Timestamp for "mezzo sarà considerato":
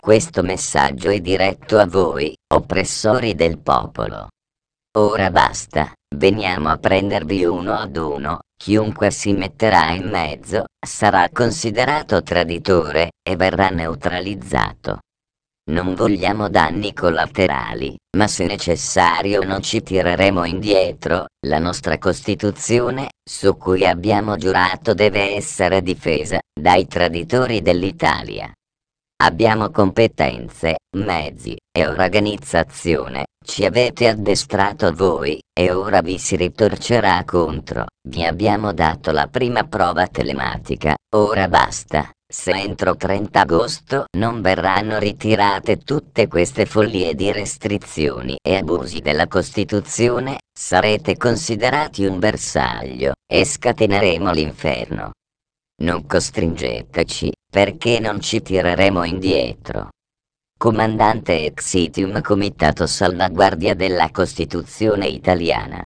10.08-12.22